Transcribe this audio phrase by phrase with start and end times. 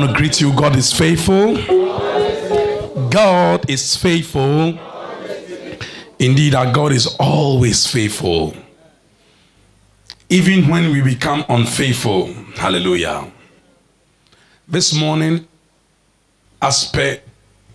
[0.00, 0.50] Want to greet you.
[0.54, 1.56] God is faithful.
[3.10, 4.78] God is faithful.
[6.18, 8.56] Indeed, our God is always faithful.
[10.30, 12.32] Even when we become unfaithful.
[12.54, 13.30] Hallelujah.
[14.66, 15.46] This morning,
[16.62, 17.20] as per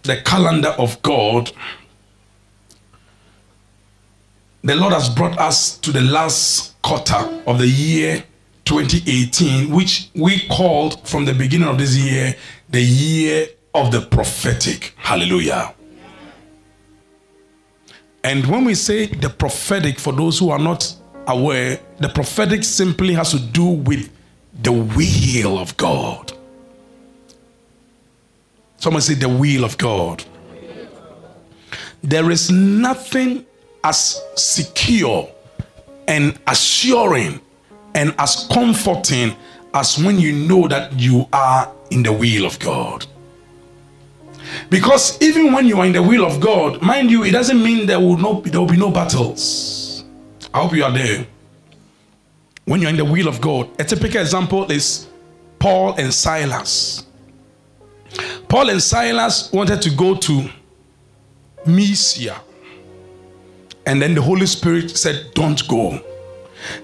[0.01, 1.51] the calendar of God,
[4.63, 8.23] the Lord has brought us to the last quarter of the year
[8.65, 12.35] 2018, which we called from the beginning of this year
[12.69, 14.93] the year of the prophetic.
[14.97, 15.73] Hallelujah.
[18.23, 20.95] And when we say the prophetic, for those who are not
[21.27, 24.09] aware, the prophetic simply has to do with
[24.63, 26.33] the will of God.
[28.77, 30.23] Someone say the will of God.
[32.01, 33.45] There is nothing
[33.83, 35.29] as secure
[36.07, 37.41] and assuring
[37.95, 39.35] and as comforting
[39.73, 43.05] as when you know that you are in the will of God.
[44.69, 47.87] Because even when you are in the will of God, mind you, it doesn't mean
[47.87, 50.03] there will no there will be no battles.
[50.53, 51.25] I hope you are there.
[52.65, 55.07] When you're in the will of God, a typical example is
[55.59, 57.05] Paul and Silas.
[58.47, 60.49] Paul and Silas wanted to go to
[61.65, 62.41] Mysia.
[63.85, 66.01] And then the Holy Spirit said, Don't go.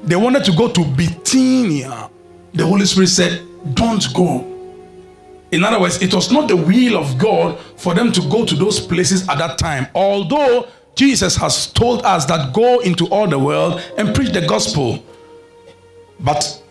[0.03, 2.09] They wanted to go to Bithynia.
[2.53, 3.41] The Holy Spirit said,
[3.73, 4.47] Don't go.
[5.51, 8.55] In other words, it was not the will of God for them to go to
[8.55, 9.87] those places at that time.
[9.93, 15.03] Although Jesus has told us that go into all the world and preach the gospel.
[16.19, 16.61] But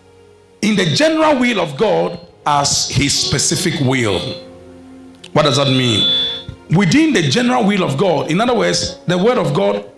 [0.62, 4.18] in the general will of God, as his specific will.
[5.32, 6.38] What does that mean?
[6.70, 9.89] Within the general will of God, in other words, the word of God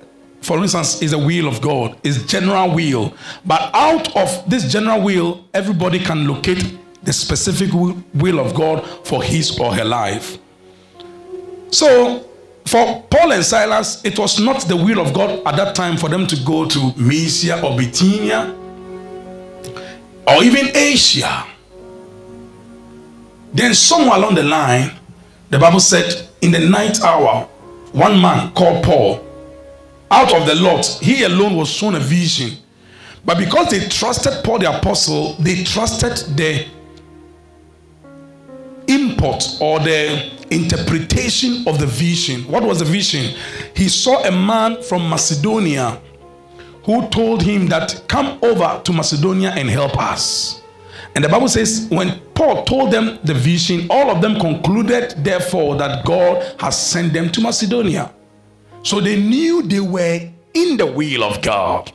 [0.43, 3.15] for instance, is the will of God, is general will.
[3.45, 9.23] But out of this general will, everybody can locate the specific will of God for
[9.23, 10.39] his or her life.
[11.71, 12.29] So,
[12.67, 16.09] for Paul and Silas, it was not the will of God at that time for
[16.09, 18.55] them to go to Mysia or Bithynia
[20.27, 21.47] or even Asia.
[23.55, 24.93] Then, somewhere along the line,
[25.51, 27.45] the Bible said, in the ninth hour,
[27.93, 29.32] one man called Paul
[30.13, 32.59] out of the lot, he alone was shown a vision.
[33.25, 36.67] But because they trusted Paul the apostle, they trusted the
[38.89, 42.43] import or the interpretation of the vision.
[42.43, 43.35] What was the vision?
[43.75, 46.01] He saw a man from Macedonia
[46.85, 50.61] who told him that come over to Macedonia and help us.
[51.15, 55.77] And the Bible says when Paul told them the vision, all of them concluded therefore
[55.77, 58.13] that God has sent them to Macedonia.
[58.83, 61.93] So they knew they were in the will of God.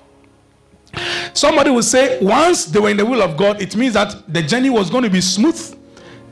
[1.33, 4.41] Somebody will say, once they were in the will of God, it means that the
[4.41, 5.75] journey was going to be smooth.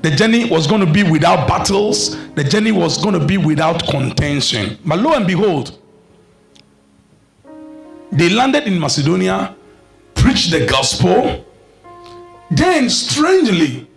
[0.01, 2.15] The journey was going to be without battles.
[2.33, 4.77] The journey was going to be without contention.
[4.85, 5.79] But lo and behold,
[8.11, 9.55] they landed in Macedonia,
[10.13, 11.45] preached the gospel.
[12.49, 13.87] Then, strangely,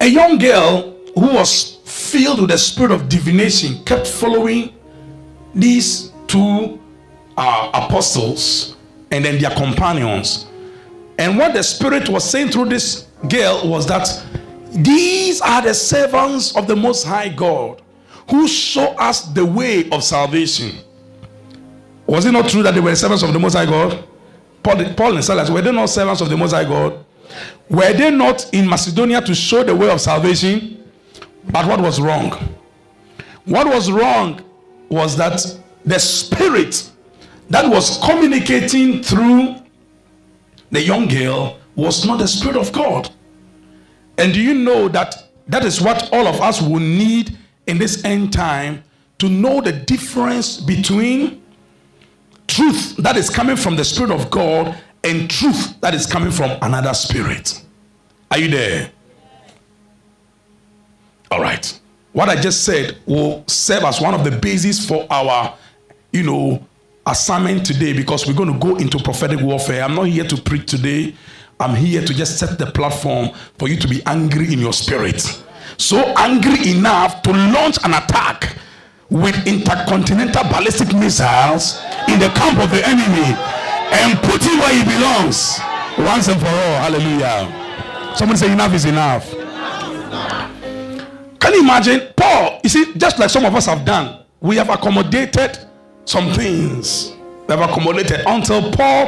[0.00, 1.71] a young girl who was
[2.12, 4.74] filled with the spirit of divination, kept following
[5.54, 6.78] these two
[7.38, 8.76] uh, apostles
[9.10, 10.46] and then their companions.
[11.18, 14.08] And what the spirit was saying through this girl was that
[14.72, 17.80] these are the servants of the Most High God
[18.30, 20.76] who show us the way of salvation.
[22.06, 24.04] Was it not true that they were servants of the Most High God?
[24.62, 27.04] Paul, Paul and Silas, were they not servants of the Most High God?
[27.70, 30.81] Were they not in Macedonia to show the way of salvation?
[31.50, 32.30] But what was wrong?
[33.44, 34.44] What was wrong
[34.88, 35.44] was that
[35.84, 36.90] the spirit
[37.50, 39.56] that was communicating through
[40.70, 43.10] the young girl was not the spirit of God.
[44.18, 47.36] And do you know that that is what all of us will need
[47.66, 48.82] in this end time
[49.18, 51.42] to know the difference between
[52.46, 56.50] truth that is coming from the spirit of God and truth that is coming from
[56.62, 57.62] another spirit.
[58.30, 58.90] Are you there?
[61.32, 61.80] All right.
[62.12, 65.56] What I just said will serve as one of the bases for our,
[66.12, 66.62] you know,
[67.06, 69.82] assignment today because we're going to go into prophetic warfare.
[69.82, 71.14] I'm not here to preach today.
[71.58, 75.22] I'm here to just set the platform for you to be angry in your spirit.
[75.78, 78.58] So angry enough to launch an attack
[79.08, 83.32] with intercontinental ballistic missiles in the camp of the enemy
[83.90, 85.58] and put him where he belongs
[85.96, 86.76] once and for all.
[86.84, 88.14] Hallelujah.
[88.16, 89.41] Someone say, Enough is enough.
[91.42, 92.12] Can you imagine?
[92.16, 95.58] Paul, you see, just like some of us have done, we have accommodated
[96.04, 97.16] some things.
[97.48, 99.06] We have accommodated until Paul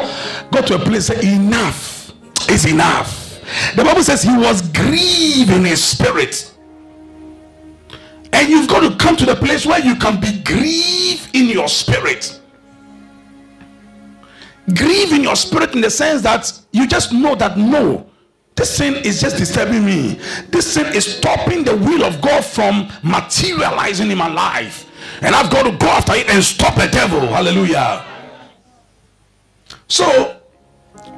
[0.51, 2.13] got to a place that enough
[2.51, 3.41] is enough.
[3.77, 6.53] The Bible says he was grieved in his spirit.
[8.33, 11.69] And you've got to come to the place where you can be grieved in your
[11.69, 12.41] spirit.
[14.75, 18.11] Grieve in your spirit in the sense that you just know that no,
[18.57, 20.21] this sin is just disturbing me.
[20.49, 24.91] This sin is stopping the will of God from materializing in my life.
[25.23, 27.21] And I've got to go after it and stop the devil.
[27.21, 28.05] Hallelujah.
[29.89, 30.41] So,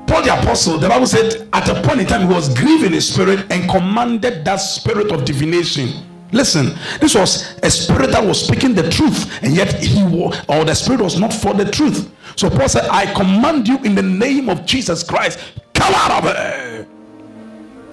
[0.06, 3.12] Paul the apostle, the Bible said, at a point in time, he was grieving his
[3.12, 5.90] spirit and commanded that spirit of divination.
[6.32, 10.64] Listen, this was a spirit that was speaking the truth, and yet he was, or
[10.64, 12.10] the spirit was not for the truth.
[12.36, 15.38] So Paul said, I command you in the name of Jesus Christ,
[15.74, 16.65] come out of her.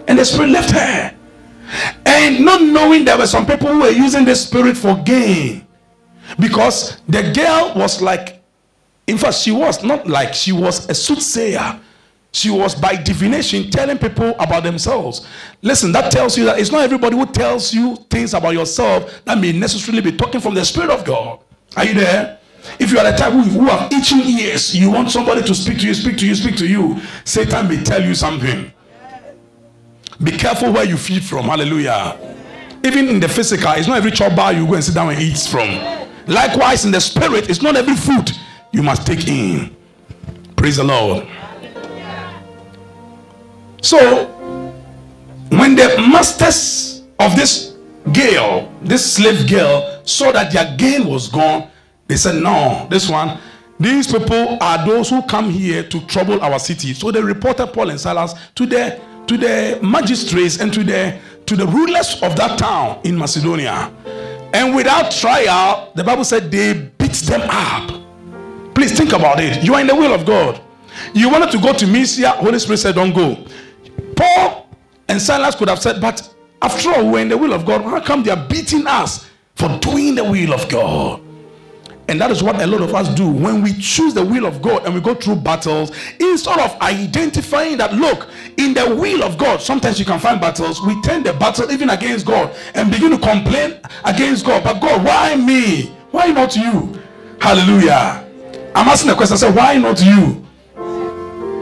[0.08, 1.16] And the spirit left her.
[2.06, 5.68] And not knowing there were some people who were using the spirit for gain.
[6.40, 8.44] Because the girl was like,
[9.08, 11.80] in fact, she was not like, she was a soothsayer.
[12.32, 15.28] She was by divination telling people about themselves.
[15.62, 19.38] Listen, that tells you that it's not everybody who tells you things about yourself that
[19.38, 21.40] may necessarily be talking from the Spirit of God.
[21.78, 22.40] Are you there?
[22.80, 25.80] If you are the type who, who have itching ears, you want somebody to speak
[25.80, 28.73] to you, speak to you, speak to you, Satan may tell you something.
[30.24, 31.46] Be careful where you feed from.
[31.46, 32.18] Hallelujah.
[32.84, 35.22] Even in the physical, it's not every chop bar you go and sit down and
[35.22, 35.70] eat from.
[36.28, 38.32] Likewise, in the spirit, it's not every food
[38.72, 39.76] you must take in.
[40.56, 41.28] Praise the Lord.
[43.82, 44.28] So,
[45.50, 47.76] when the masters of this
[48.14, 51.70] girl, this slave girl, saw that their gain was gone,
[52.08, 53.40] they said, No, this one,
[53.80, 56.94] these people are those who come here to trouble our city.
[56.94, 61.56] So they reported Paul and Silas to the to the magistrates and to the to
[61.56, 63.92] the rulers of that town in Macedonia.
[64.54, 68.04] And without trial, the Bible said they beat them up.
[68.76, 69.64] Please think about it.
[69.64, 70.62] You are in the will of God.
[71.14, 73.46] You wanted to go to Mysia, Holy Spirit said, Don't go.
[74.16, 74.70] Paul
[75.08, 77.82] and Silas could have said, But after all, we're in the will of God.
[77.82, 81.22] How come they are beating us for doing the will of God?
[82.10, 84.62] And that is what a lot of us do when we choose the will of
[84.62, 85.92] God and we go through battles.
[86.20, 90.82] Instead of identifying that, look, in the will of God, sometimes you can find battles.
[90.82, 94.64] We turn the battle even against God and begin to complain against God.
[94.64, 95.96] But God, why me?
[96.12, 97.02] Why not you?
[97.40, 98.28] Hallelujah.
[98.76, 100.46] I'm asking the question, I say, why not you?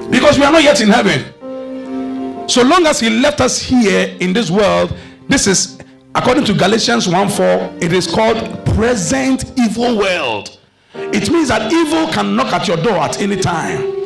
[0.10, 2.50] Because we are not yet in heaven.
[2.50, 4.96] So long as He left us here in this world,
[5.28, 5.80] this is
[6.16, 7.46] according to Galatians 1 4,
[7.82, 10.57] it is called present evil world.
[10.94, 14.01] It means that evil can knock at your door at any time.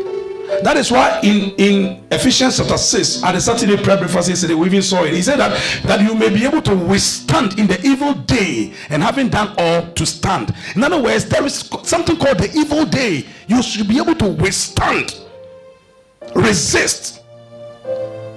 [0.63, 4.67] That is why in, in Ephesians chapter 6, at the Saturday prayer breakfast yesterday, we
[4.67, 5.13] even saw it.
[5.13, 9.01] He said that, that you may be able to withstand in the evil day and
[9.01, 10.53] having done all to stand.
[10.75, 13.25] In other words, there is something called the evil day.
[13.47, 15.19] You should be able to withstand,
[16.35, 17.23] resist,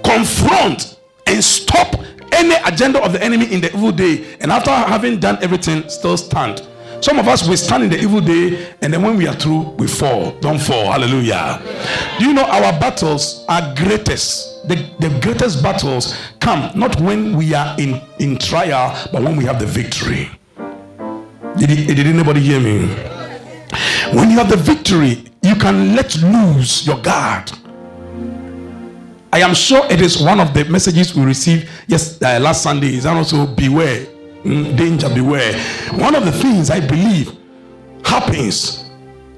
[0.03, 1.95] confront, and stop
[2.33, 4.37] any agenda of the enemy in the evil day.
[4.41, 6.67] And after having done everything, still stand.
[7.01, 9.71] Some of us we stand in the evil day, and then when we are through,
[9.79, 10.33] we fall.
[10.41, 10.91] Don't fall.
[10.91, 11.63] Hallelujah.
[12.19, 14.67] Do you know our battles are greatest?
[14.67, 19.45] The, the greatest battles come not when we are in, in trial, but when we
[19.45, 20.29] have the victory.
[21.57, 22.87] Did, did anybody hear me?
[24.13, 27.53] When you have the victory, you can let loose your guard.
[29.33, 32.95] I am sure it is one of the messages we received yes uh, last Sunday.
[32.95, 34.07] Is also beware.
[34.45, 35.59] Mm, danger beware.
[35.99, 37.33] One of the things i believe
[38.05, 38.89] happens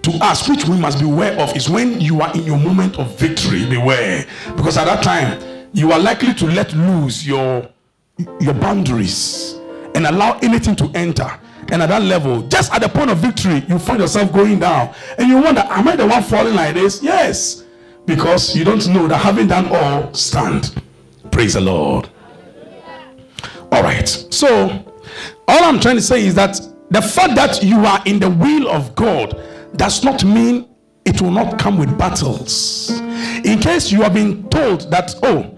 [0.02, 2.98] to us which we must be aware of is when you are in your moment
[2.98, 4.26] of victory beware.
[4.56, 7.68] Because at that time you are likely to let loose your
[8.40, 9.56] your boundaries
[9.94, 11.28] and allow anything to enter.
[11.72, 14.94] And at that level just at the point of victory you find yourself going down.
[15.18, 17.02] And you wonder am i the one falling like this?
[17.02, 17.64] Yes
[18.10, 20.82] because you don't know that having done all stand.
[21.30, 22.10] Praise the lord.
[23.70, 24.08] All right.
[24.08, 24.84] So
[25.46, 28.68] all I'm trying to say is that the fact that you are in the will
[28.68, 29.40] of God
[29.76, 30.68] does not mean
[31.04, 32.90] it will not come with battles.
[33.44, 35.56] In case you have been told that, oh,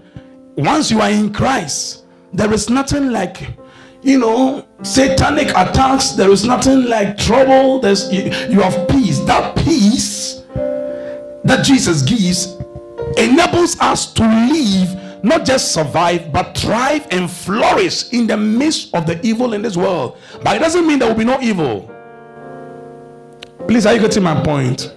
[0.55, 3.57] once you are in Christ, there is nothing like,
[4.03, 9.19] you know, satanic attacks, there is nothing like trouble, there's you, you have peace.
[9.21, 10.12] That peace
[11.53, 12.55] that Jesus gives
[13.15, 19.05] enables us to live not just survive, but thrive and flourish in the midst of
[19.05, 20.17] the evil in this world.
[20.41, 21.93] But it doesn't mean there will be no evil.
[23.67, 24.95] Please, are you getting my point?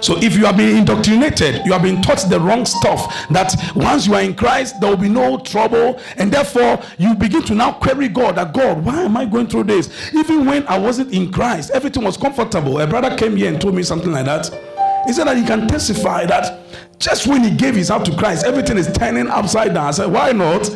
[0.00, 4.06] So, if you have been indoctrinated, you have been taught the wrong stuff that once
[4.06, 7.72] you are in Christ, there will be no trouble, and therefore you begin to now
[7.72, 10.12] query God that God, why am I going through this?
[10.14, 12.80] Even when I wasn't in Christ, everything was comfortable.
[12.80, 14.73] A brother came here and told me something like that.
[15.06, 16.60] He said that he can testify that
[16.98, 19.86] just when he gave his heart to Christ, everything is turning upside down.
[19.86, 20.68] I said, why not?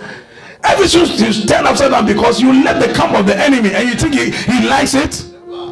[0.65, 3.95] Everything is turned upside down because you let the camp of the enemy and you
[3.95, 5.15] think he, he likes it.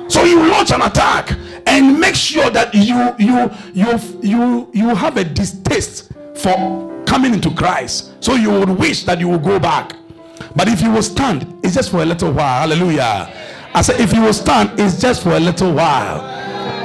[0.08, 1.36] So you launch an attack
[1.66, 7.50] and make sure that you you you you you have a distaste for coming into
[7.50, 8.12] Christ.
[8.20, 9.96] So you would wish that you would go back.
[10.54, 12.60] But if you will stand, it's just for a little while.
[12.68, 13.32] Hallelujah.
[13.74, 16.35] I said, if you will stand, it's just for a little while.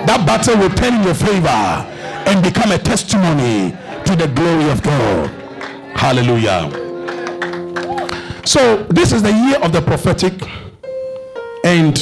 [0.06, 3.72] That battle will turn in your favor and become a testimony
[4.06, 5.30] to the glory of God.
[5.96, 6.70] Hallelujah.
[8.46, 10.34] So, this is the year of the prophetic.
[11.64, 11.98] And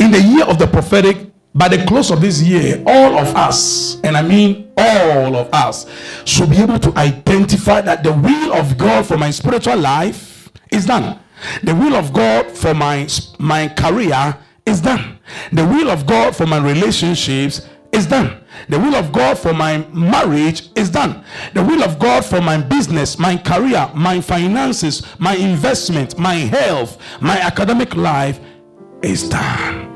[0.00, 4.00] in the year of the prophetic, by the close of this year, all of us,
[4.02, 5.86] and I mean all of us,
[6.24, 10.86] should be able to identify that the will of God for my spiritual life is
[10.86, 11.18] done.
[11.62, 15.13] The will of God for my, my career is done.
[15.52, 18.42] The will of God for my relationships is done.
[18.68, 21.24] The will of God for my marriage is done.
[21.54, 27.00] The will of God for my business, my career, my finances, my investment, my health,
[27.20, 28.40] my academic life
[29.02, 29.90] is done.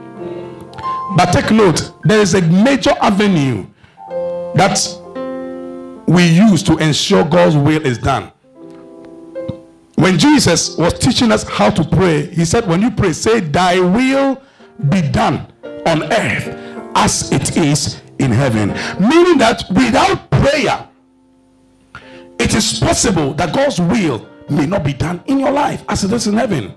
[1.17, 3.67] But take note, there is a major avenue
[4.55, 4.79] that
[6.07, 8.33] we use to ensure God's will is done.
[9.97, 13.81] When Jesus was teaching us how to pray, he said, When you pray, say, Thy
[13.81, 14.41] will
[14.89, 15.53] be done
[15.87, 16.49] on earth
[16.95, 18.69] as it is in heaven.
[19.01, 20.89] Meaning that without prayer,
[22.39, 26.13] it is possible that God's will may not be done in your life as it
[26.13, 26.75] is in heaven.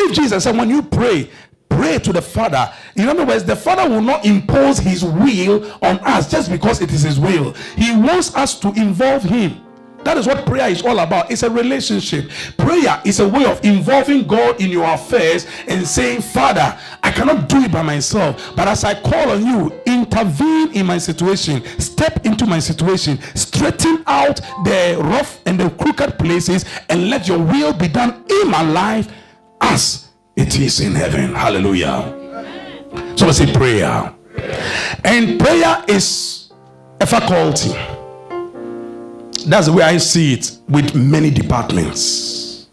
[0.00, 1.30] If Jesus said, When you pray,
[1.68, 2.72] pray to the Father.
[2.96, 6.92] In other words, the Father will not impose His will on us just because it
[6.92, 7.52] is His will.
[7.76, 9.60] He wants us to involve Him.
[10.04, 11.30] That is what prayer is all about.
[11.30, 12.30] It's a relationship.
[12.56, 17.48] Prayer is a way of involving God in your affairs and saying, Father, I cannot
[17.48, 22.24] do it by myself, but as I call on you, intervene in my situation, step
[22.26, 27.72] into my situation, straighten out the rough and the crooked places, and let your will
[27.72, 29.08] be done in my life
[29.60, 31.34] as it is in heaven.
[31.34, 32.18] Hallelujah.
[33.16, 34.14] So I say prayer.
[35.04, 36.52] And prayer is
[37.00, 37.70] a faculty.
[39.44, 42.66] That's the way I see it with many departments.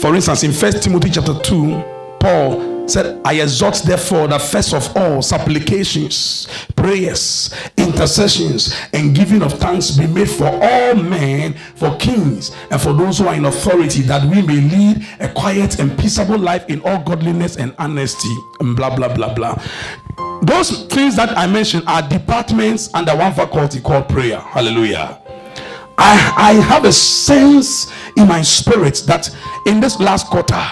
[0.00, 1.82] For instance, in First Timothy chapter 2,
[2.20, 9.52] Paul said, I exhort therefore that first of all supplications, prayers, intercessions, and giving of
[9.54, 14.02] thanks be made for all men, for kings, and for those who are in authority,
[14.02, 18.76] that we may lead a quiet and peaceable life in all godliness and honesty, and
[18.76, 19.60] blah blah blah blah.
[20.42, 24.38] Those things that I mentioned are departments under one faculty called prayer.
[24.38, 25.20] Hallelujah.
[26.00, 30.62] I, I have a sense in my spirit that in this last quarter,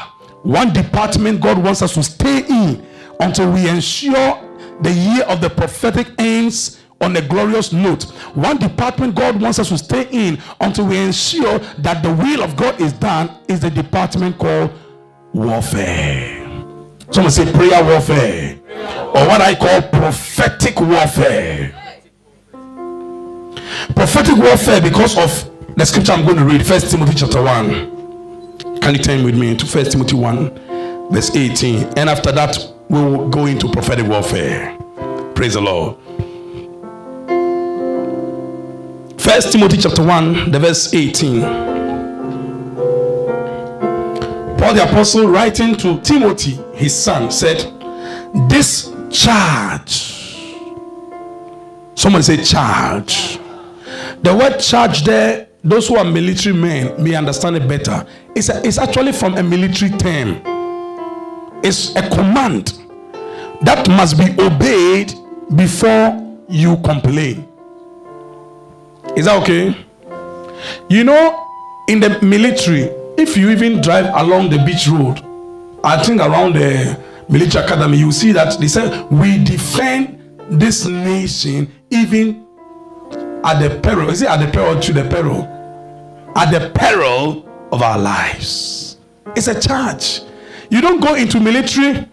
[0.47, 2.87] one department God wants us to stay in
[3.19, 4.41] until we ensure
[4.81, 8.05] the year of the prophetic ends on a glorious note.
[8.35, 12.57] One department God wants us to stay in until we ensure that the will of
[12.57, 14.71] God is done is the department called
[15.35, 16.45] warfare.
[17.11, 18.61] Someone say prayer warfare
[19.09, 21.75] or what I call prophetic warfare.
[23.97, 27.96] Prophetic warfare because of the scripture I'm going to read, First Timothy chapter 1.
[28.83, 31.99] Can you turn with me to First Timothy 1, verse 18?
[31.99, 32.57] And after that,
[32.89, 34.77] we will go into prophetic warfare.
[35.35, 35.97] Praise the Lord.
[39.21, 41.41] First Timothy chapter 1, the verse 18.
[44.57, 47.59] Paul the apostle writing to Timothy, his son, said,
[48.49, 50.15] This charge.
[51.95, 53.39] Someone say charge.
[54.23, 58.07] The word charge there, those who are military men may understand it better.
[58.37, 60.41] It's, a, it's actually from a military term.
[61.65, 62.75] It's a command
[63.63, 65.13] that must be obeyed
[65.57, 67.49] before you complain.
[69.17, 69.77] Is that okay?
[70.89, 71.49] You know,
[71.89, 72.83] in the military,
[73.19, 75.21] if you even drive along the beach road,
[75.83, 76.97] I think around the
[77.29, 82.47] military academy, you see that they say we defend this nation even
[83.43, 84.11] at the peril.
[84.11, 85.56] Is it at the peril to the peril?
[86.37, 88.99] At the peril of our lives.
[89.35, 90.21] It's a charge.
[90.71, 92.07] You don't go into military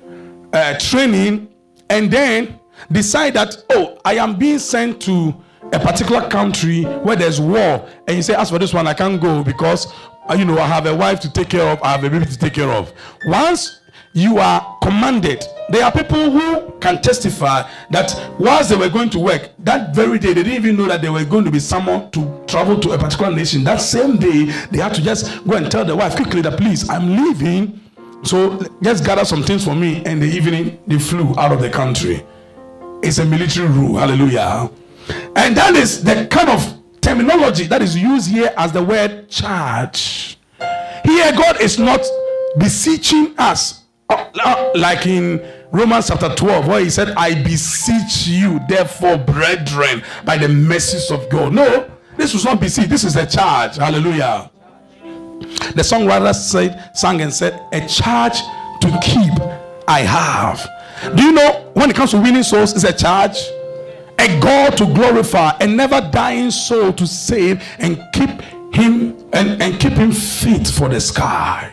[0.54, 1.50] uh, training
[1.90, 2.60] and then
[2.92, 5.36] decide that, oh, I am being sent to
[5.74, 9.20] a particular country where there's war, and you say, as for this one, I can't
[9.22, 9.92] go because,
[10.30, 12.26] uh, you know, I have a wife to take care of, I have a baby
[12.26, 12.94] to take care of.
[13.26, 13.82] Once
[14.14, 15.44] you are commanded.
[15.70, 20.20] There are people who can testify that whilst they were going to work, that very
[20.20, 22.92] day they didn't even know that they were going to be summoned to travel to
[22.92, 23.64] a particular nation.
[23.64, 26.88] That same day, they had to just go and tell their wife quickly that please,
[26.90, 27.82] I'm leaving.
[28.24, 30.04] So just gather some things for me.
[30.06, 32.24] And the evening, they flew out of the country.
[33.02, 33.98] It's a military rule.
[33.98, 34.70] Hallelujah.
[35.36, 40.38] And that is the kind of terminology that is used here as the word charge.
[41.04, 42.06] Here, God is not
[42.58, 43.83] beseeching us
[44.76, 50.48] like in Romans chapter 12, where he said, I beseech you, therefore, brethren, by the
[50.48, 51.54] mercies of God.
[51.54, 53.78] No, this was not beseech, this is a charge.
[53.78, 54.52] Hallelujah.
[55.40, 58.38] The songwriter said, sang and said, A charge
[58.82, 59.34] to keep
[59.88, 60.70] I have.
[61.16, 63.38] Do you know when it comes to winning souls, it's a charge?
[64.20, 68.30] A God to glorify, a never dying soul to save and keep
[68.74, 71.73] him and, and keep him fit for the sky.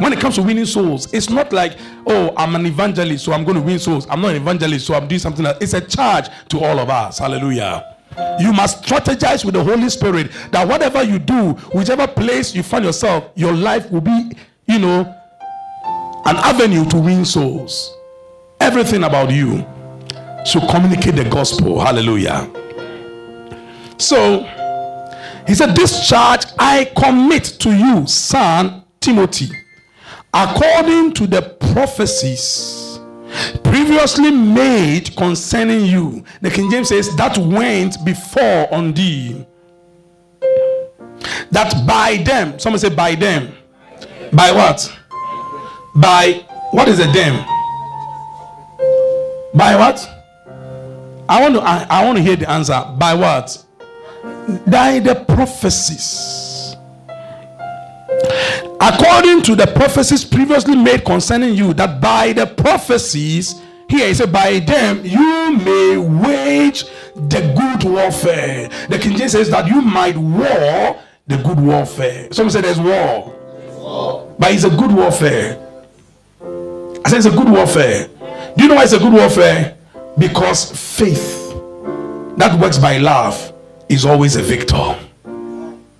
[0.00, 1.76] When it comes to winning souls, it's not like,
[2.06, 4.06] oh, I'm an evangelist, so I'm going to win souls.
[4.08, 5.58] I'm not an evangelist, so I'm doing something else.
[5.60, 7.18] It's a charge to all of us.
[7.18, 7.96] Hallelujah.
[8.40, 12.82] You must strategize with the Holy Spirit that whatever you do, whichever place you find
[12.82, 14.32] yourself, your life will be,
[14.66, 15.00] you know,
[16.24, 17.94] an avenue to win souls.
[18.58, 19.66] Everything about you
[20.46, 21.78] should communicate the gospel.
[21.78, 22.50] Hallelujah.
[23.98, 24.44] So,
[25.46, 29.50] he said, This charge I commit to you, son Timothy,
[30.32, 32.98] according to the prophecies
[33.62, 36.24] previously made concerning you.
[36.40, 39.46] The King James says, That went before on thee.
[41.50, 43.54] That by them, someone say, By them.
[44.32, 44.96] By what?
[45.96, 47.44] By what is a them?
[49.54, 50.08] By what?
[51.28, 52.80] I want to I, I want to hear the answer.
[52.96, 53.64] By what?
[54.66, 56.76] By the prophecies.
[58.80, 63.60] According to the prophecies previously made concerning you, that by the prophecies,
[63.90, 66.84] here he said, by them you may wage
[67.14, 68.70] the good warfare.
[68.88, 72.32] The King James says that you might war the good warfare.
[72.32, 73.36] Some say there's war.
[73.76, 74.34] war.
[74.38, 75.58] But it's a good warfare.
[77.04, 78.08] I said it's a good warfare.
[78.56, 79.76] Do you know why it's a good warfare?
[80.16, 81.50] Because faith
[82.36, 83.52] that works by love
[83.90, 84.96] is always a victor.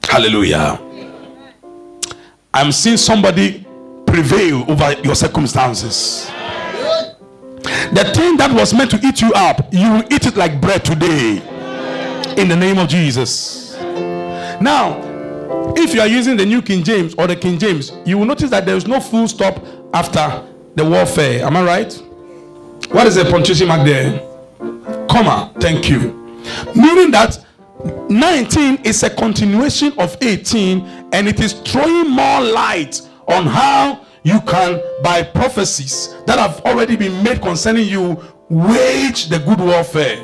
[0.04, 0.80] Hallelujah.
[2.52, 3.64] I'm seeing somebody
[4.06, 6.26] prevail over your circumstances.
[7.92, 10.84] The thing that was meant to eat you up, you will eat it like bread
[10.84, 11.42] today.
[12.36, 13.76] In the name of Jesus.
[14.60, 15.00] Now,
[15.76, 18.50] if you are using the New King James or the King James, you will notice
[18.50, 21.44] that there is no full stop after the warfare.
[21.44, 21.92] Am I right?
[22.90, 24.18] What is the punctuation mark there?
[25.08, 25.52] Comma.
[25.60, 26.16] Thank you.
[26.74, 27.44] Meaning that
[28.08, 30.80] 19 is a continuation of 18
[31.12, 36.96] and it is throwing more light on how you can, by prophecies that have already
[36.96, 40.18] been made concerning you, wage the good warfare.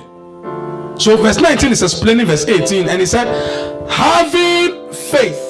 [0.99, 3.27] So, verse 19 is explaining verse 18, and he said,
[3.89, 5.43] Having faith.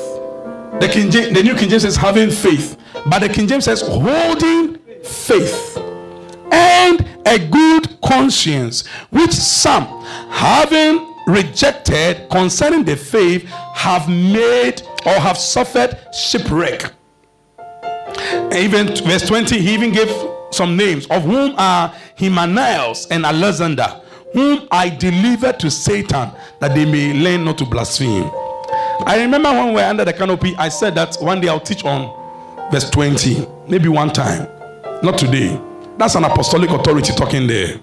[0.80, 3.80] The, King James, the New King James says, having faith, but the King James says,
[3.80, 5.78] holding faith
[6.52, 9.86] and a good conscience, which some,
[10.28, 16.92] having rejected concerning the faith, have made or have suffered shipwreck.
[18.54, 20.10] Even verse 20, he even gave
[20.50, 24.00] some names, of whom are Hymenaeus and Alexander,
[24.32, 28.30] whom I delivered to Satan, that they may learn not to blaspheme.
[29.04, 31.84] I remember when we were under the canopy, I said that one day I'll teach
[31.84, 34.48] on verse 20, maybe one time,
[35.02, 35.60] not today.
[35.98, 37.78] That's an apostolic authority talking there.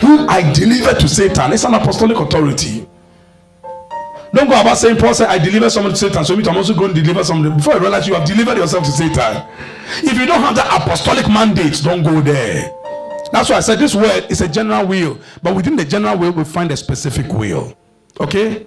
[0.00, 1.52] Whom I delivered to Satan.
[1.52, 2.88] It's an apostolic authority.
[4.34, 6.94] Don't go about saying, Paul said, I deliver someone to Satan, so I'm also going
[6.94, 7.54] to deliver someone.
[7.56, 9.46] Before you realize you have delivered yourself to Satan.
[9.98, 12.72] If you don't have that apostolic mandate, don't go there.
[13.30, 16.32] That's why I said this word is a general will, but within the general will,
[16.32, 17.76] we find a specific will.
[18.20, 18.66] Okay?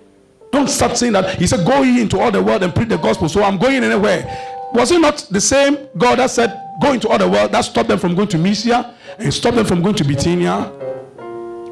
[0.51, 1.37] Don't start saying that.
[1.37, 3.27] He said, Go into all the world and preach the gospel.
[3.27, 4.69] So I'm going anywhere.
[4.73, 7.51] Was it not the same God that said, Go into all the world?
[7.51, 10.71] That stopped them from going to Mysia and stopped them from going to Bithynia?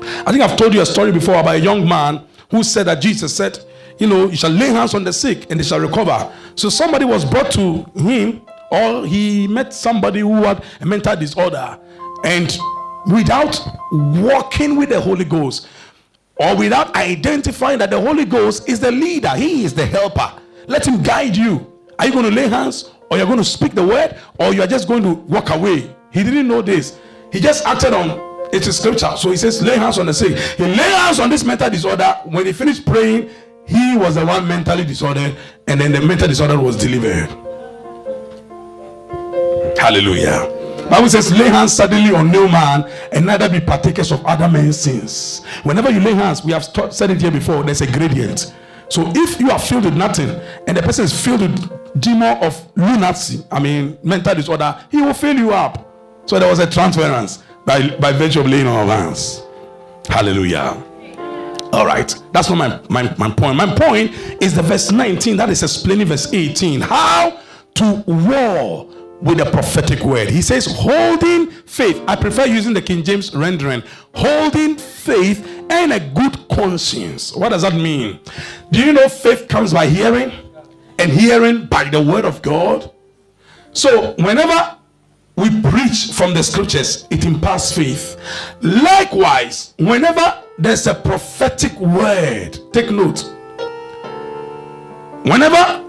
[0.03, 3.01] I think I've told you a story before about a young man who said that
[3.01, 3.59] Jesus said,
[3.99, 6.31] You know, you shall lay hands on the sick and they shall recover.
[6.55, 11.79] So somebody was brought to him, or he met somebody who had a mental disorder.
[12.23, 12.57] And
[13.11, 13.59] without
[13.91, 15.67] walking with the Holy Ghost,
[16.37, 20.31] or without identifying that the Holy Ghost is the leader, He is the helper,
[20.67, 21.71] let Him guide you.
[21.99, 24.67] Are you going to lay hands or you're going to speak the word or you're
[24.67, 25.95] just going to walk away?
[26.11, 26.97] He didn't know this.
[27.31, 29.11] He just acted on it's a scripture.
[29.17, 30.37] So he says, lay hands on the sick.
[30.37, 32.15] He lay hands on this mental disorder.
[32.25, 33.29] When he finished praying,
[33.65, 35.35] he was the one mentally disordered,
[35.67, 37.29] and then the mental disorder was delivered.
[39.77, 40.49] Hallelujah.
[40.89, 44.79] Bible says, lay hands suddenly on no man and neither be partakers of other men's
[44.79, 45.43] sins.
[45.63, 46.63] Whenever you lay hands, we have
[46.93, 48.53] said it here before, there's a gradient.
[48.89, 50.29] So if you are filled with nothing
[50.67, 55.13] and the person is filled with demon of lunacy, I mean mental disorder, he will
[55.13, 55.89] fill you up.
[56.25, 59.43] So there was a transference by, by virtue of laying on of hands.
[60.07, 60.81] Hallelujah.
[61.71, 63.57] All right, that's not my, my, my point.
[63.57, 66.81] My point is the verse 19 that is explaining verse 18.
[66.81, 67.39] How
[67.75, 68.87] to war
[69.23, 70.29] with the prophetic word.
[70.29, 72.03] He says, holding faith.
[72.07, 73.81] I prefer using the King James rendering.
[74.13, 77.33] Holding faith and a good conscience.
[77.33, 78.19] What does that mean?
[78.71, 80.31] Do you know faith comes by hearing?
[80.99, 82.91] And hearing by the word of God?
[83.71, 84.77] So, whenever
[85.35, 88.19] we preach from the scriptures, it imparts faith.
[88.61, 93.21] Likewise, whenever there's a prophetic word, take note.
[95.23, 95.83] Whenever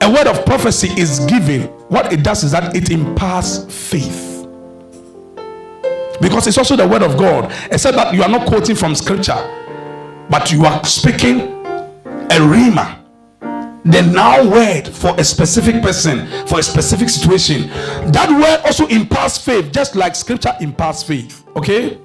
[0.00, 4.46] a word of prophecy is given, what it does is that it imparts faith.
[6.20, 9.34] Because it's also the word of God, except that you are not quoting from scripture,
[10.30, 13.03] but you are speaking a rhema
[13.84, 17.68] the now word for a specific person, for a specific situation.
[18.12, 21.46] That word also imparts faith, just like scripture imparts faith.
[21.54, 21.98] Okay?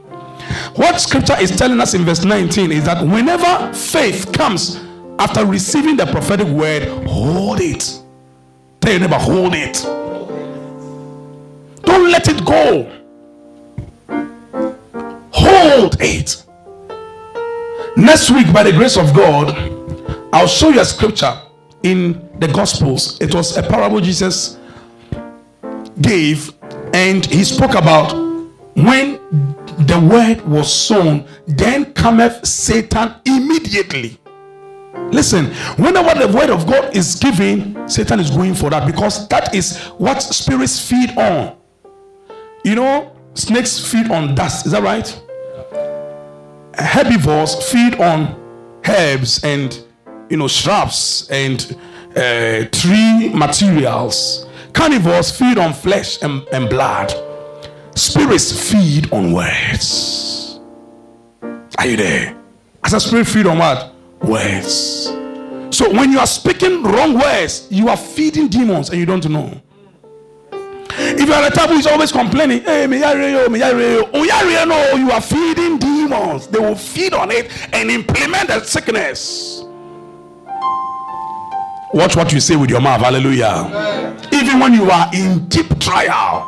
[0.76, 4.78] What scripture is telling us in verse 19 is that whenever faith comes
[5.20, 8.02] after receiving the prophetic word, hold it.
[8.82, 9.84] Tell your neighbor, hold it.
[11.84, 12.92] Don't let it go.
[15.32, 16.44] Hold it.
[17.96, 19.56] Next week, by the grace of God,
[20.34, 21.40] I'll show you a scripture
[21.84, 23.20] in the Gospels.
[23.22, 24.58] It was a parable Jesus
[26.02, 26.54] gave,
[26.94, 28.14] and he spoke about
[28.76, 29.20] when
[29.80, 34.20] the word was sown, then cometh Satan immediately.
[35.12, 39.56] Listen, whenever the word of God is given, Satan is going for that because that
[39.56, 41.58] is what spirits feed on.
[42.64, 45.08] You know, snakes feed on dust, is that right?
[46.76, 48.36] Herbivores feed on
[48.88, 49.84] herbs and
[50.30, 51.76] you know, shrubs and
[52.16, 54.48] uh, tree materials.
[54.74, 57.12] Carnivores feed on flesh and, and blood.
[57.96, 60.60] Spirits feed on words.
[61.78, 62.38] Are you there?
[62.84, 63.94] As a spirit feed on what?
[64.22, 65.06] Words.
[65.72, 69.62] So when you are speaking wrong words, you are feeding demons and you don't know.
[71.02, 75.12] If you are a type who is always complaining, hey, me me oh, no, you
[75.12, 76.48] are feeding demons.
[76.48, 79.64] They will feed on it and implement that sickness.
[81.94, 83.02] Watch what you say with your mouth.
[83.02, 84.16] Hallelujah.
[84.32, 86.48] Even when you are in deep trial.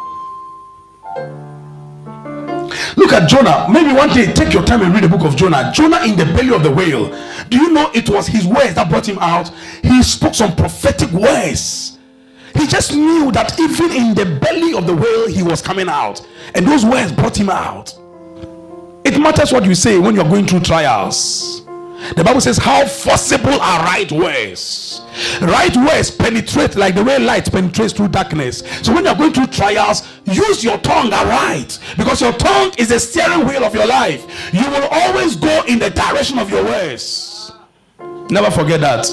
[2.96, 3.68] Look at Jonah.
[3.72, 5.72] Maybe one day take your time and read the book of Jonah.
[5.74, 7.10] Jonah in the belly of the whale.
[7.50, 9.50] Do you know it was his words that brought him out?
[9.82, 11.98] He spoke some prophetic words.
[12.56, 16.26] He just knew that even in the belly of the whale, he was coming out.
[16.54, 17.98] And those words brought him out.
[19.04, 21.66] It matters what you say when you're going through trials.
[22.16, 25.02] The Bible says, How forcible are right words.
[25.42, 28.64] Right words penetrate like the way light penetrates through darkness.
[28.82, 33.00] So when you're going through trials, use your tongue aright because your tongue is the
[33.00, 34.54] steering wheel of your life.
[34.54, 37.52] You will always go in the direction of your words.
[38.30, 39.10] Never forget that.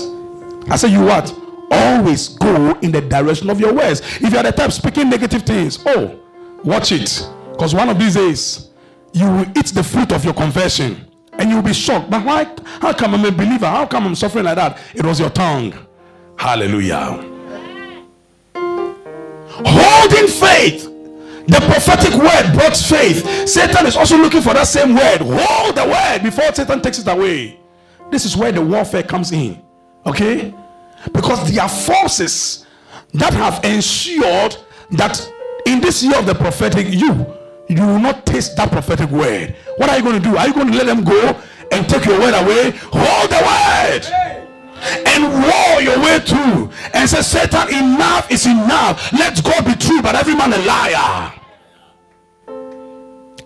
[0.71, 1.35] I say, You what?
[1.71, 4.01] Always go in the direction of your words.
[4.01, 6.19] If you are the type speaking negative things, oh,
[6.65, 7.29] watch it.
[7.53, 8.71] Because one of these days,
[9.13, 11.08] you will eat the fruit of your confession
[11.39, 12.11] and you'll be shocked.
[12.11, 12.45] But why?
[12.81, 13.67] How come I'm a believer?
[13.67, 14.79] How come I'm suffering like that?
[14.95, 15.73] It was your tongue.
[16.37, 17.25] Hallelujah.
[18.55, 20.85] Holding faith.
[21.47, 23.49] The prophetic word brought faith.
[23.49, 25.19] Satan is also looking for that same word.
[25.23, 27.59] Hold the word before Satan takes it away.
[28.11, 29.63] This is where the warfare comes in.
[30.05, 30.55] Okay?
[31.13, 32.67] Because there are forces
[33.15, 34.57] that have ensured
[34.91, 35.33] that
[35.67, 37.27] in this year of the prophetic, you
[37.69, 39.55] you will not taste that prophetic word.
[39.77, 40.37] What are you going to do?
[40.37, 42.73] Are you going to let them go and take your word away?
[42.93, 44.39] Hold the word
[44.81, 49.13] and war your way through and say, Satan, enough is enough.
[49.13, 51.33] Let God be true, but every man a liar.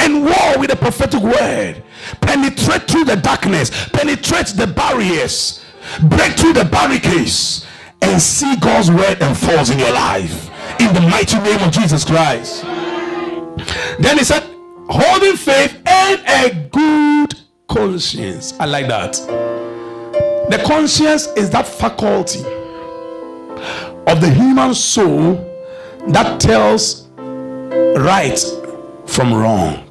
[0.00, 1.82] And war with the prophetic word.
[2.20, 5.64] Penetrate through the darkness, penetrate the barriers,
[6.02, 7.66] break through the barricades,
[8.02, 10.50] and see God's word enforce in your life.
[10.80, 12.64] In the mighty name of Jesus Christ.
[13.98, 14.42] Then he said,
[14.88, 17.35] holding faith and a good
[17.68, 18.55] conscience.
[18.59, 19.12] I like that.
[20.51, 22.40] The conscience is that faculty
[24.07, 25.35] of the human soul
[26.09, 27.07] that tells
[27.96, 28.38] right
[29.07, 29.88] from wrong,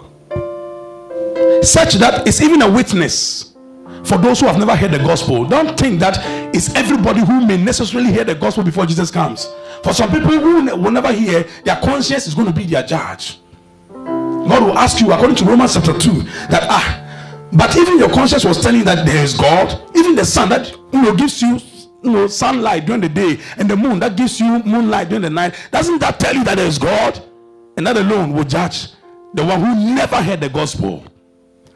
[1.63, 3.55] such that it's even a witness
[4.03, 5.45] for those who have never heard the gospel.
[5.45, 6.17] Don't think that
[6.53, 9.47] it's everybody who may necessarily hear the gospel before Jesus comes.
[9.83, 13.39] For some people who will never hear, their conscience is going to be their judge.
[14.51, 16.11] God will ask you, according to Romans chapter 2,
[16.49, 20.49] that ah, but even your conscience was telling that there is God, even the sun
[20.49, 21.57] that you know gives you
[22.03, 25.29] you know sunlight during the day, and the moon that gives you moonlight during the
[25.29, 27.17] night, doesn't that tell you that there is God?
[27.77, 28.89] And that alone will judge
[29.33, 31.01] the one who never heard the gospel.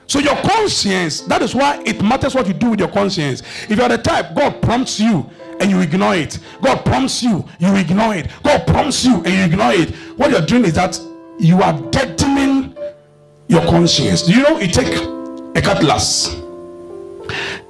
[0.07, 3.41] So your conscience, that is why it matters what you do with your conscience.
[3.69, 5.29] If you're the type, God prompts you
[5.61, 6.39] and you ignore it.
[6.61, 8.27] God prompts you, you ignore it.
[8.43, 9.95] God prompts you and you ignore it.
[10.17, 10.99] What you're doing is that
[11.39, 12.24] you are deadening
[13.47, 14.23] your conscience.
[14.23, 14.95] Do you know you take
[15.55, 16.36] a cutlass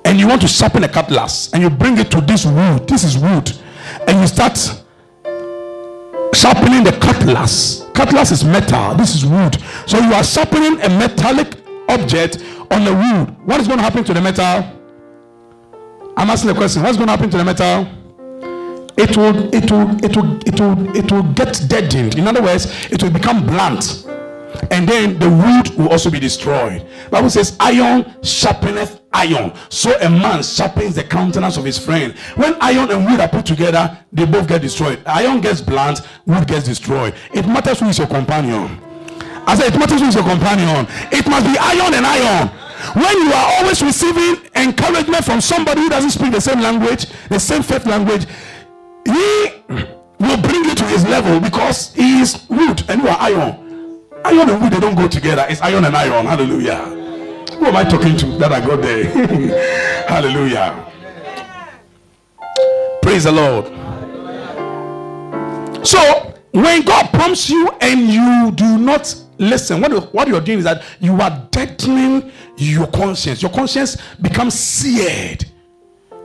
[0.05, 2.87] and you want to sharpen a cutlass and you bring it to this wood.
[2.87, 3.51] This is wood.
[4.07, 4.57] And you start
[6.33, 7.85] sharpening the cutlass.
[7.93, 8.95] Cutlass is metal.
[8.95, 9.57] This is wood.
[9.87, 11.55] So you are sharpening a metallic
[11.89, 12.37] object
[12.71, 13.35] on the wood.
[13.45, 14.71] What is going to happen to the metal?
[16.17, 16.83] I'm asking the question.
[16.83, 17.87] What's going to happen to the metal?
[18.97, 22.17] It will, it will, it will, it will, it will get deadened.
[22.17, 24.05] In other words, it will become blunt,
[24.71, 26.85] and then the wood will also be destroyed.
[27.11, 32.13] Bible says, "Iron sharpeneth iron." So a man sharpens the countenance of his friend.
[32.35, 34.99] When iron and wood are put together, they both get destroyed.
[35.05, 37.13] Iron gets blunt, wood gets destroyed.
[37.33, 38.79] It matters who is your companion.
[39.47, 40.87] I said, it matters who is your companion.
[41.11, 42.49] It must be iron and iron.
[42.93, 47.39] When you are always receiving encouragement from somebody who doesn't speak the same language, the
[47.39, 48.25] same faith language,
[49.05, 49.51] he
[50.19, 53.64] will bring you to his level because he is wood and you are iron.
[54.25, 55.45] Iron and wood, they don't go together.
[55.47, 56.25] It's iron and iron.
[56.25, 56.77] Hallelujah.
[57.57, 59.05] Who am I talking to that I got there?
[60.07, 60.91] Hallelujah.
[63.03, 63.65] Praise the Lord.
[65.85, 70.63] So, when God prompts you and you do not listen, what, what you're doing is
[70.63, 73.43] that you are deadening your conscience.
[73.43, 75.45] Your conscience becomes seared,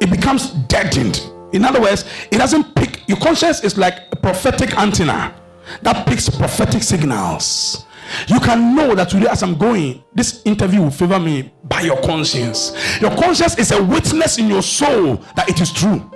[0.01, 1.21] it becomes deadened.
[1.53, 5.35] In other words, it doesn't pick, your conscience is like a prophetic antenna
[5.83, 7.85] that picks prophetic signals.
[8.27, 12.01] You can know that today, as I'm going, this interview will favor me by your
[12.03, 12.73] conscience.
[13.01, 16.11] Your conscience is a witness in your soul that it is true.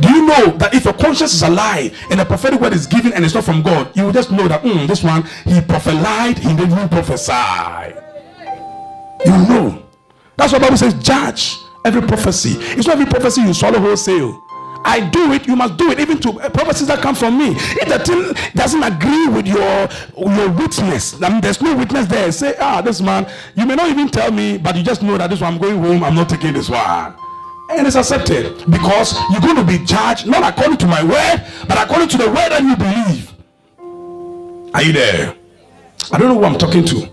[0.00, 3.12] Do you know that if your conscience is alive and a prophetic word is given
[3.12, 6.38] and it's not from God, you will just know that mm, this one he prophesied,
[6.38, 7.94] he didn't prophesy.
[9.24, 9.82] You know.
[10.36, 10.94] That's what Bible says.
[10.94, 12.56] Judge every prophecy.
[12.58, 14.44] It's not every prophecy you swallow wholesale.
[14.84, 17.50] I do it, you must do it, even to prophecies that come from me.
[17.56, 22.30] If the thing doesn't agree with your your witness, I mean, there's no witness there.
[22.32, 25.30] Say, ah, this man, you may not even tell me, but you just know that
[25.30, 27.14] this one I'm going home, I'm not taking this one.
[27.70, 31.78] And it's accepted because you're going to be judged not according to my word, but
[31.78, 33.34] according to the word that you believe.
[34.74, 35.34] Are you there?
[36.12, 37.10] I don't know who I'm talking to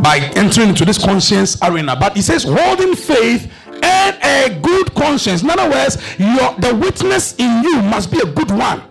[0.00, 5.42] by entering into this conscience arena, but he says, holding faith and a good conscience.
[5.42, 8.82] In other words, your the witness in you must be a good one,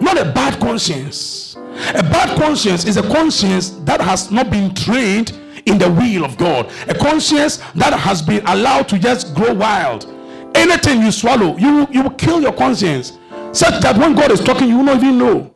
[0.00, 1.56] not a bad conscience.
[1.94, 5.32] A bad conscience is a conscience that has not been trained
[5.66, 10.06] in the will of God, a conscience that has been allowed to just grow wild.
[10.54, 13.18] Anything you swallow, you you will kill your conscience,
[13.52, 15.54] such that when God is talking, you will not even know.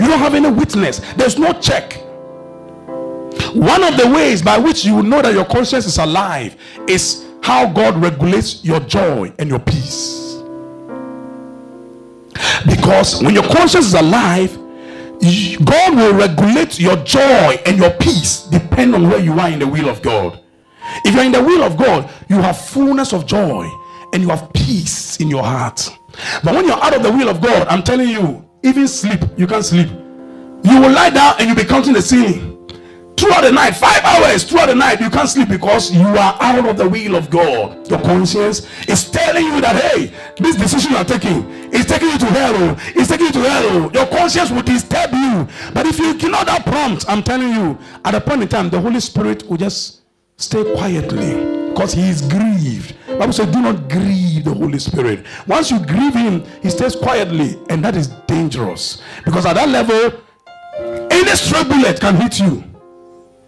[0.00, 1.00] You don't have any witness.
[1.14, 2.00] There's no check.
[3.54, 6.56] One of the ways by which you will know that your conscience is alive
[6.88, 10.40] is how God regulates your joy and your peace.
[12.66, 14.56] Because when your conscience is alive,
[15.62, 19.66] God will regulate your joy and your peace depend on where you are in the
[19.66, 20.40] will of God.
[21.04, 23.70] If you're in the will of God, you have fullness of joy
[24.14, 25.90] and you have peace in your heart.
[26.42, 29.46] But when you're out of the will of God, I'm telling you, even sleep, you
[29.46, 29.90] can't sleep.
[29.90, 32.53] You will lie down and you'll be counting the ceiling
[33.16, 36.68] throughout the night, five hours throughout the night, you can't sleep because you are out
[36.68, 37.88] of the will of God.
[37.88, 42.18] Your conscience is telling you that hey, this decision you are taking is taking you
[42.18, 42.76] to hell.
[42.94, 43.90] It's taking you to hell.
[43.92, 45.48] Your conscience will disturb you.
[45.72, 48.80] But if you ignore that prompt, I'm telling you, at a point in time, the
[48.80, 50.02] Holy Spirit will just
[50.36, 52.94] stay quietly because he is grieved.
[53.06, 55.24] Bible says, do not grieve the Holy Spirit.
[55.46, 60.20] Once you grieve him, he stays quietly, and that is dangerous because at that level,
[61.10, 62.73] any stray bullet can hit you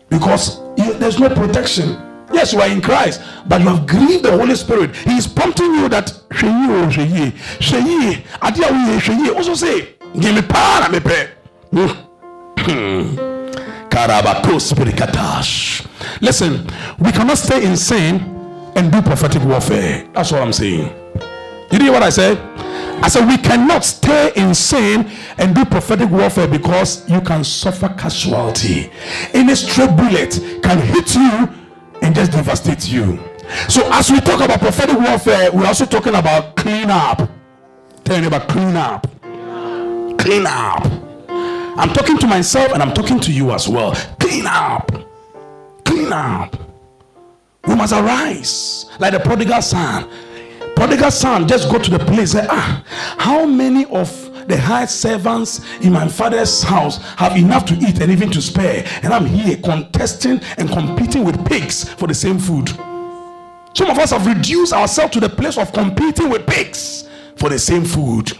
[0.08, 2.02] because there's no protection.
[2.32, 4.94] Yes, you are in Christ, but you have grieved the Holy Spirit.
[4.96, 8.60] He is prompting you that sheyi o oh, sheyi sheyi adi
[9.00, 9.34] sheyi.
[9.34, 11.30] Also say, give me power me pray.
[16.20, 16.66] Listen,
[16.98, 18.20] we cannot stay in sin
[18.76, 20.08] and do prophetic warfare.
[20.12, 21.05] That's what I'm saying.
[21.70, 22.38] You hear what I said?
[23.02, 27.88] I said, we cannot stay in sin and do prophetic warfare because you can suffer
[27.90, 28.90] casualty.
[29.34, 31.48] Any stray bullet can hit you
[32.02, 33.18] and just devastate you.
[33.68, 37.30] So, as we talk about prophetic warfare, we're also talking about clean up.
[38.04, 39.06] Telling you about clean up.
[40.18, 40.86] Clean up.
[41.28, 43.94] I'm talking to myself and I'm talking to you as well.
[44.18, 44.90] Clean up.
[45.84, 46.56] Clean up.
[47.66, 50.08] We must arise like the prodigal son
[50.86, 52.84] prodigal son just go to the place say ah
[53.18, 54.08] how many of
[54.46, 58.86] the high servants in my father's house have enough to eat and even to spare.
[59.02, 62.68] And I'm here contesting and competing with pigs for the same food.
[63.74, 67.58] Some of us have reduced ourselves to the place of competing with pigs for the
[67.58, 68.38] same food.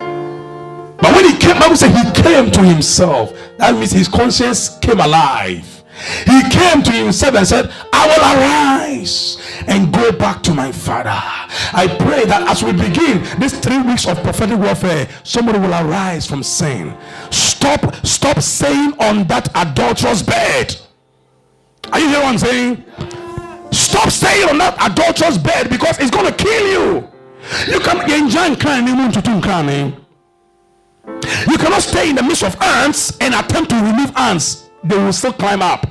[0.00, 3.32] But when he came, Bible said he came to himself.
[3.58, 5.77] That means his conscience came alive.
[5.98, 11.10] He came to himself and said, I will arise and go back to my father.
[11.10, 16.26] I pray that as we begin these three weeks of prophetic warfare, somebody will arise
[16.26, 16.96] from sin.
[17.30, 20.76] Stop, stop saying on that adulterous bed.
[21.92, 22.84] Are you hearing what I'm saying?
[23.72, 27.08] Stop saying on that adulterous bed because it's to kill you.
[27.72, 29.96] You can enjoy crying.
[31.48, 35.12] You cannot stay in the midst of ants and attempt to remove ants they will
[35.12, 35.86] still climb up.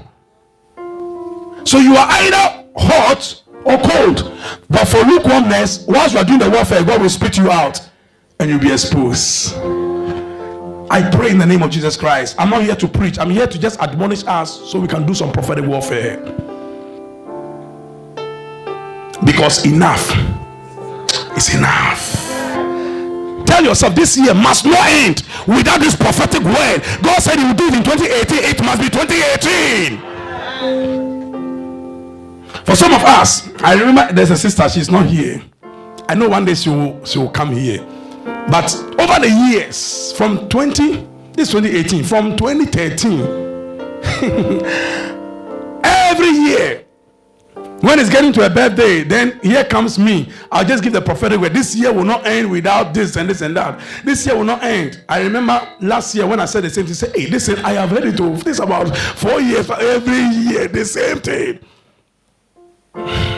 [1.66, 4.34] So you are either hot or cold.
[4.70, 7.82] But for lukewarmness, once you are doing the warfare, God will spit you out
[8.40, 9.56] and you'll be exposed.
[10.90, 12.36] I pray in the name of Jesus Christ.
[12.40, 15.14] I'm not here to preach, I'm here to just admonish us so we can do
[15.14, 16.18] some prophetic warfare.
[19.26, 20.10] Because enough
[21.36, 22.27] is enough.
[23.58, 26.84] Tell yourself this year must not end without this prophetic word.
[27.02, 28.38] God said He will do it in 2018.
[28.52, 30.00] It must be 2018.
[32.64, 35.42] For some of us, I remember there's a sister, she's not here.
[36.08, 37.84] I know one day she will she will come here.
[38.52, 43.22] But over the years, from 20, this 2018, from 2013,
[45.84, 46.86] every year
[47.82, 50.32] when it's getting to a birthday, then here comes me.
[50.52, 51.54] I'll just give the prophetic word.
[51.54, 53.80] This year will not end without this and this and that.
[54.04, 55.04] This year will not end.
[55.08, 56.96] I remember last year when I said the same thing.
[56.96, 60.86] Say, hey, listen, I have heard it over this about four years, every year, the
[60.86, 61.60] same thing.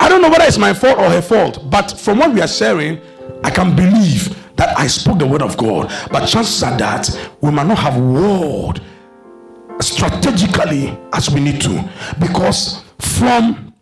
[0.00, 2.48] I don't know whether it's my fault or her fault, but from what we are
[2.48, 3.00] sharing,
[3.44, 5.92] I can believe that I spoke the word of God.
[6.10, 7.08] But chances are that
[7.40, 8.80] we might not have word
[9.80, 11.90] strategically as we need to.
[12.18, 13.72] Because from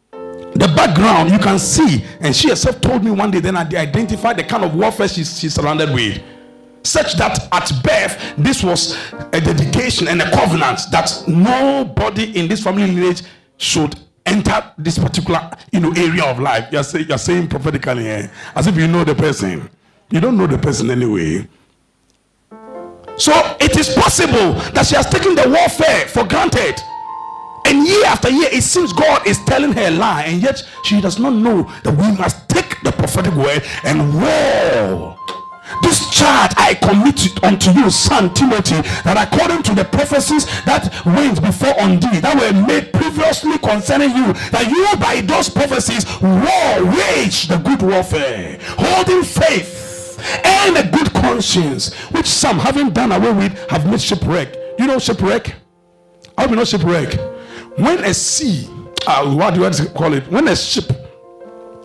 [0.54, 4.36] the background you can see and she herself told me one day then i identified
[4.36, 6.20] the kind of warfare she's, surrounded with
[6.82, 8.96] such that at birth this was
[9.34, 13.22] a dedication and a covenant that nobody in this family lineage
[13.58, 13.94] should
[14.28, 16.68] enter this particular you know area of life.
[16.70, 18.28] You're, say, you're saying prophetically eh?
[18.54, 19.68] as if you know the person.
[20.10, 21.46] You don't know the person anyway
[23.18, 26.80] so it is possible that she has taken the warfare for granted.
[27.66, 31.00] And year after year, it seems God is telling her a lie, and yet she
[31.00, 35.18] does not know that we must take the prophetic word and war.
[35.82, 41.42] This charge I commit unto you, son Timothy, that according to the prophecies that went
[41.42, 46.84] before on thee, that were made previously concerning you, that you by those prophecies war
[46.88, 49.87] wage the good warfare, holding faith
[50.44, 54.54] and a good conscience, which some, having done away with, have made shipwreck.
[54.78, 55.54] You know shipwreck?
[56.36, 57.18] How do you know shipwreck?
[57.76, 58.68] When a sea,
[59.06, 60.28] uh, what do you call it?
[60.28, 60.90] When a ship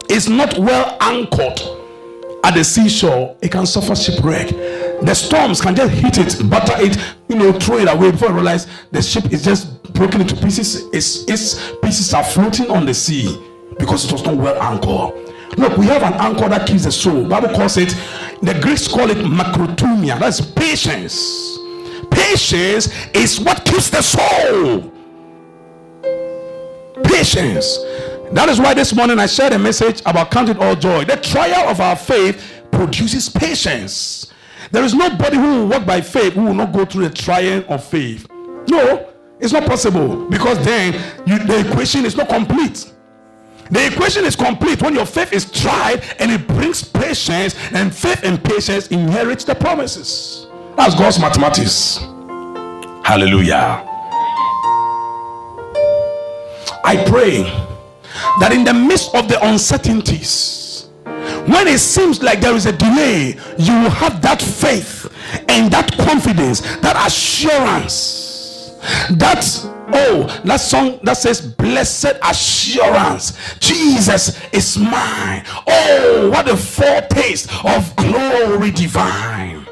[0.10, 1.60] is not well anchored
[2.44, 4.50] at the seashore, it can suffer shipwreck.
[5.02, 8.36] The storms can just hit it, butter it, you know, throw it away before you
[8.36, 10.84] realize the ship is just broken into pieces.
[10.94, 13.42] Its, its pieces are floating on the sea
[13.80, 15.34] because it was not well anchored.
[15.58, 17.28] Look, we have an anchor that keeps the soul.
[17.28, 17.96] Bible calls it,
[18.44, 20.20] the Greeks call it macrothumia.
[20.20, 21.58] That's patience.
[22.12, 24.92] Patience is what keeps the soul.
[27.06, 27.78] Patience.
[28.34, 31.06] That is why this morning I shared a message about counting all joy.
[31.06, 34.34] The trial of our faith produces patience.
[34.72, 37.64] There is nobody who will walk by faith who will not go through the trial
[37.70, 38.28] of faith.
[38.68, 40.94] No, it's not possible because then
[41.26, 42.93] you, the equation is not complete.
[43.72, 48.24] The equation is complete when your faith is tried and it brings patience, and faith
[48.24, 50.48] and patience inherit the promises.
[50.76, 51.98] That's God's mathematics.
[53.04, 53.90] Hallelujah.
[56.86, 57.44] I pray
[58.40, 63.36] that in the midst of the uncertainties, when it seems like there is a delay,
[63.58, 65.12] you will have that faith
[65.50, 68.23] and that confidence, that assurance,
[69.12, 69.44] that
[69.96, 75.44] Oh, that song that says, Blessed assurance, Jesus is mine.
[75.68, 79.66] Oh, what a foretaste of glory divine.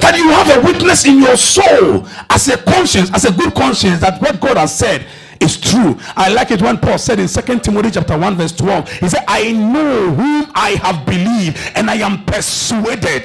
[0.00, 4.00] That you have a witness in your soul as a conscience, as a good conscience,
[4.00, 5.06] that what God has said
[5.42, 5.98] is true.
[6.16, 9.24] I like it when Paul said in Second Timothy chapter 1, verse 12, he said,
[9.28, 13.24] I know whom I have believed, and I am persuaded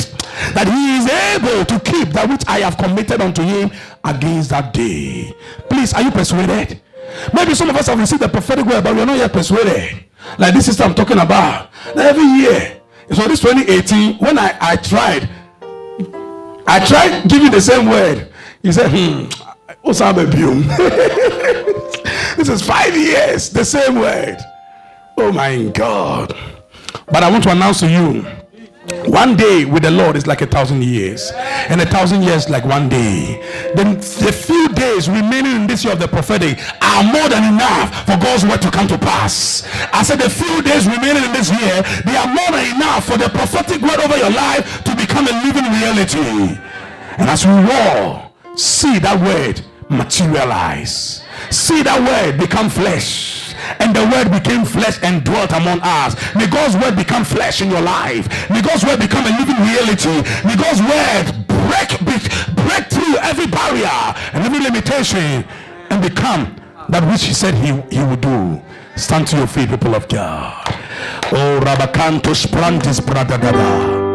[0.54, 3.72] that he is able to keep that which I have committed unto him
[4.04, 5.34] against that day.
[5.70, 6.82] Please, are you persuaded?
[7.34, 10.04] Maybe some of us have received the prophetic word, but we are not yet persuaded.
[10.38, 11.70] Like this sister I'm talking about.
[11.96, 12.82] Every year,
[13.14, 15.30] So this 2018, when I, I tried,
[16.68, 18.32] I tried giving the same word.
[18.62, 19.30] He said, hmm,
[22.38, 24.38] this is five years, the same word.
[25.18, 26.34] Oh my God.
[27.08, 28.26] But I want to announce to you
[29.08, 32.64] one day with the Lord is like a thousand years, and a thousand years like
[32.64, 33.42] one day.
[33.76, 38.06] Then the few days remaining in this year of the prophetic are more than enough
[38.06, 39.68] for God's word to come to pass.
[39.92, 43.18] I said the few days remaining in this year, they are more than enough for
[43.18, 46.58] the prophetic word over your life to become a living reality.
[47.18, 53.38] And as we all see that word materialize, see that word become flesh
[53.80, 56.16] and the word became flesh and dwelt among us.
[56.36, 58.28] May God's word become flesh in your life.
[58.50, 60.24] May God's word become a living reality.
[60.46, 61.90] May God's word break,
[62.56, 64.00] break through every barrier
[64.34, 65.44] and every limitation
[65.90, 66.56] and become
[66.90, 68.62] that which he said he, he would do.
[68.96, 70.64] Stand to your feet, people of God.
[71.32, 74.07] Oh, Rabakantos Prantis Bradagada.